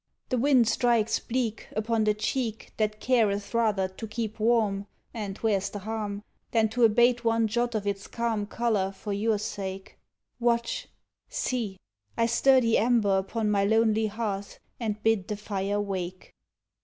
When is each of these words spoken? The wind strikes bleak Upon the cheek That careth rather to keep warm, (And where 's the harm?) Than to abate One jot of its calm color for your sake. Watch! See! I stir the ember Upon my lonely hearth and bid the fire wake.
The 0.29 0.37
wind 0.39 0.67
strikes 0.67 1.19
bleak 1.19 1.67
Upon 1.75 2.05
the 2.05 2.15
cheek 2.15 2.73
That 2.77 2.99
careth 2.99 3.53
rather 3.53 3.87
to 3.87 4.07
keep 4.07 4.39
warm, 4.39 4.87
(And 5.13 5.37
where 5.37 5.61
's 5.61 5.69
the 5.69 5.77
harm?) 5.77 6.23
Than 6.49 6.69
to 6.69 6.83
abate 6.85 7.23
One 7.23 7.47
jot 7.47 7.75
of 7.75 7.85
its 7.85 8.07
calm 8.07 8.47
color 8.47 8.91
for 8.91 9.13
your 9.13 9.37
sake. 9.37 9.99
Watch! 10.39 10.87
See! 11.29 11.77
I 12.17 12.25
stir 12.25 12.61
the 12.61 12.79
ember 12.79 13.15
Upon 13.15 13.51
my 13.51 13.63
lonely 13.63 14.07
hearth 14.07 14.57
and 14.79 15.03
bid 15.03 15.27
the 15.27 15.37
fire 15.37 15.79
wake. 15.79 16.33